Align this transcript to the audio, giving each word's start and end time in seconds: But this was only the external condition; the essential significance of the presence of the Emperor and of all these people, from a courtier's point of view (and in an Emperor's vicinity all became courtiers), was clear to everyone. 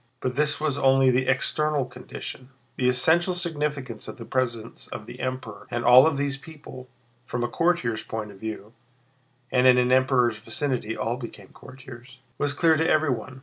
But 0.19 0.35
this 0.35 0.59
was 0.59 0.79
only 0.79 1.11
the 1.11 1.27
external 1.27 1.85
condition; 1.85 2.49
the 2.75 2.89
essential 2.89 3.35
significance 3.35 4.07
of 4.07 4.17
the 4.17 4.25
presence 4.25 4.87
of 4.87 5.05
the 5.05 5.19
Emperor 5.19 5.67
and 5.69 5.83
of 5.83 5.87
all 5.91 6.09
these 6.09 6.39
people, 6.39 6.87
from 7.27 7.43
a 7.43 7.47
courtier's 7.47 8.01
point 8.01 8.31
of 8.31 8.39
view 8.39 8.73
(and 9.51 9.67
in 9.67 9.77
an 9.77 9.91
Emperor's 9.91 10.37
vicinity 10.37 10.97
all 10.97 11.17
became 11.17 11.49
courtiers), 11.49 12.17
was 12.39 12.51
clear 12.53 12.77
to 12.77 12.89
everyone. 12.89 13.39